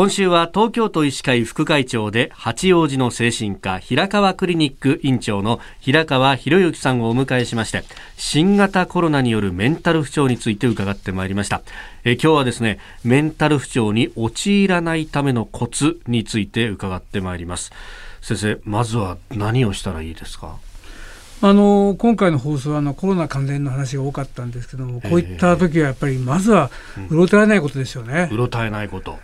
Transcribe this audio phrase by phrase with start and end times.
[0.00, 7.84] 今週は東京都医師会副会長で八王子の精神科平川クリニック院長の平川博之さんをお迎えしまして
[8.16, 11.60] 新型コロナによるメンタル不調について伺ってまいりました。
[12.02, 17.70] え今日はですねメンタル不調に陥らないためのコツについて伺ってまいります。
[18.22, 20.56] 先生まずは何をしたらいいですか？
[21.42, 26.70] あの今回の放送はあのコロナ関連の話が多かったんですけども、こういった時はやっぱりまずは
[27.10, 28.30] うろたえないことですよね。
[28.32, 29.18] うろたえないこと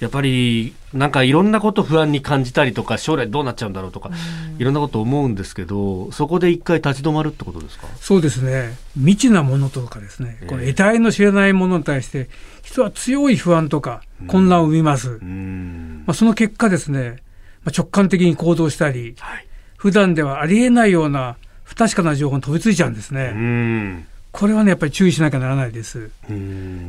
[0.00, 4.10] やっぱりなんかいろんなこと不安に感じたりとか将来どうなっちゃうんだろうとか
[4.58, 7.86] いろんなこと思うんですけどそこで一回立ち止まるってことですか？
[8.00, 8.76] そうですね。
[8.94, 12.28] 未知なものとかですね、この得体の知らないものに対して
[12.62, 17.22] 人は強い不安とか混乱を生みます、まあ、その結果ですね、
[17.64, 24.06] まあ、直感的に行動したり、はい、普段ではありえないような不確かな情報に飛びついちゃうんですね。
[24.32, 26.10] これはねやっぱり注意しなきゃならないです。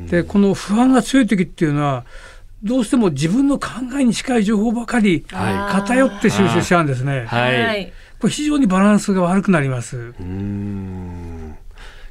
[0.09, 2.05] でこの不安が強い時っていうのは
[2.63, 3.67] どうしても自分の考
[3.99, 7.25] えに近い情報ばかり偏って収集しちゃうんですね。
[7.25, 10.14] はい、これ非常にバランスが悪くなります。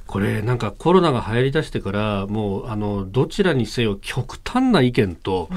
[0.07, 5.49] これなんかコロナが流行りだしてからもうあのどちらにせよ極端な意見と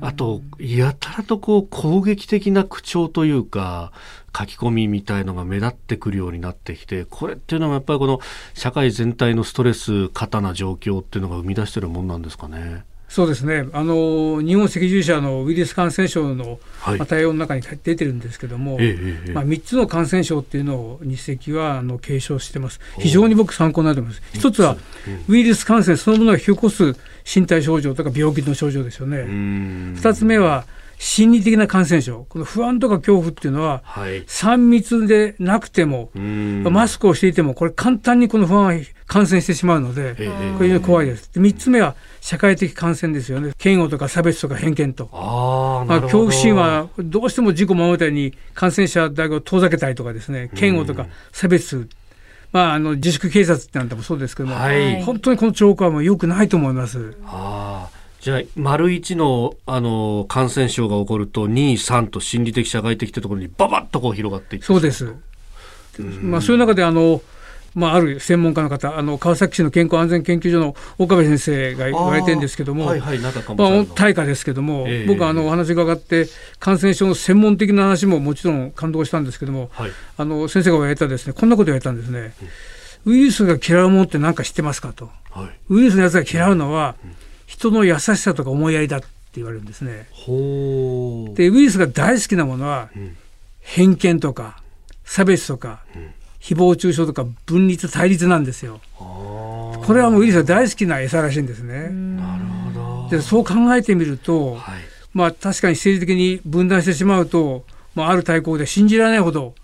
[0.00, 3.92] あとやたらとこう攻撃的な口調というか
[4.36, 8.20] 書き込みみたいのが目立ってくるようになってきてこれっていうのはやっぱりこの
[8.54, 12.84] 社会全体のストレス過多な状況っていうのが生み出してるもんなんですかね。
[13.10, 13.66] そうですね。
[13.72, 16.60] あの日本赤十字社のウイルス感染症の、
[17.08, 22.78] 対応の中に出てるんですけども、ええまあ、3つの感染症っていうのを日赤はあの継承してます。
[23.00, 24.22] 非常に僕参考になってます。
[24.32, 24.76] 一つは
[25.28, 26.94] ウイルス感染そのものが引き起こす
[27.26, 29.18] 身体症状とか病気の症状ですよね。
[29.18, 30.64] 2つ目は
[31.02, 32.26] 心理的な感染症。
[32.28, 40.14] この不安とか恐怖っていうのは、はい、3密でなくてもマスクをしていてもこれ簡単にこの不安は感染してしまうので、
[40.58, 41.30] これ怖いです。
[41.34, 43.52] 3つ目は社会的感染ですよね。
[43.64, 45.08] 嫌悪とか差別とか偏見と。
[45.14, 51.88] あまあ、恐怖心はどうしても自己守るために感染者だけを遠ざけたりとかですね、嫌悪とか差別、
[52.52, 57.16] まあ、あの自粛警察なんてもそうですけども、はい、本当にこの兆候はもう良くないと思います。
[57.24, 57.88] あ
[58.20, 64.64] じゃあ、丸一の、あの、感染症が起こると、2、3と心理的、社会的ってところに、ばばっとこう広がっていく。
[64.64, 65.14] そうです。
[66.22, 67.22] まあ、そういう中で、あの、
[67.74, 73.32] まあ、ある専門家の方あの川崎市の健康安全研究所の岡部先生が言われてるんですけども、はいはい、まあ、
[73.94, 76.26] 対価ですけども、えー、僕はあのお話伺って
[76.58, 82.34] 感染症の専門的な話ももちろん感動したんですけども、はい、あの先生が言われたですねこんなこと言われたんですね、
[83.06, 86.96] うん、ウイルスが嫌うものって何か知ってますかと、はい、ウイルスのやつが嫌うのは、
[87.50, 90.06] 人の優しさとか思いやりだって言われるんですね。
[91.34, 93.16] でウイルスが大好きなものは、うん、
[93.58, 94.62] 偏見とか
[95.04, 98.80] 差別とか、うん誹謗中傷とか分立対立なんですよ。
[98.96, 101.90] これはもうウイルスが大好きな餌らしいんですね。
[101.90, 102.44] なる
[102.74, 104.80] ほどでそう考えてみると、はい、
[105.12, 109.54] まあ確かに政治的に分断してしまうと、まあ、ある対抗で信じられないほど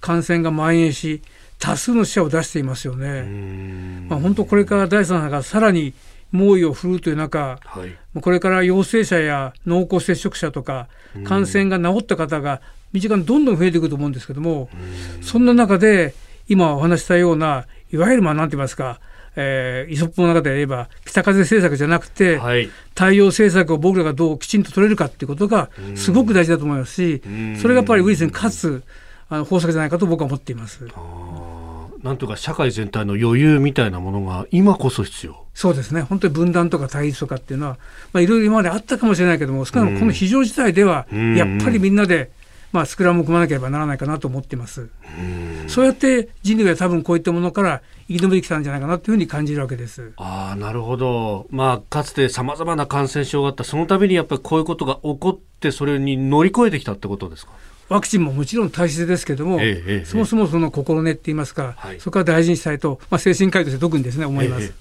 [0.00, 1.20] 感染が蔓延し、
[1.58, 4.06] 多数の死者を出していますよね。
[4.08, 5.94] まあ、本当これから第三波がさらに
[6.32, 10.88] 猛威を振るうという中、はい、これから陽性者や濃厚接触者とか
[11.24, 12.60] 感染が治った方が
[12.92, 14.68] 身近にどんどん増えていくと思うんですけども、
[15.22, 16.14] そんな中で
[16.48, 19.00] 今お話したようないわゆるまあ何て言いますか
[19.36, 27.22] えー、イソップの中で言えば北風政策じゃなくて、はい、太陽政策を僕らがどうきちんと取れるかっていうことがすごく大事だと思いますし、
[27.60, 28.82] それがやっぱりウイルスに勝つ
[29.28, 30.84] あの方策じゃないかと僕は思っています。
[32.02, 37.78] なんとか社会全体の余裕みたいなものが今こそ必要そうですね本当に分断とか対立とかっていうのは、
[38.12, 41.06] まあ、いろいろ今まであったかもしれないけども少なくともこの非常事態では
[41.36, 42.30] やっぱりみんなで
[42.72, 44.90] まあ、スクラムを組まなければならないかなと思っています。
[45.66, 50.12] そうやって人類は多分こういったものから生き延びてきたんじゃないかなというふうに感じるわけです。
[50.16, 51.48] ああ、なるほど。
[51.50, 57.50] まあ、かつてさまざまな感染症があった、その度にやっぱりこういうことが起こって、それに乗り越えてきたってことですか？
[57.90, 64.72] ワクチンももちろん大切ですけれども、ええ、そもそもその心根って言いますか、はい、そこは大事にしたいと、まあ、精神科医として特にですね思います。
[64.72, 64.80] え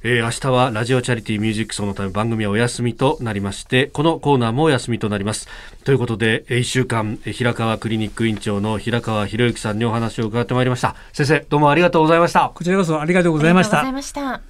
[0.00, 5.48] えー、明日はラジオチャリティーミュージックソンのため番組はお休みとなりまして、このコーナーもお休みとなります。
[5.84, 10.94] ということで、1週間、平川クリニック院長の平川博之さんにお話を伺ってまいりました。
[11.12, 12.52] 先生、どうもありがとうございました。
[12.54, 14.47] こちらこそありがとうございました。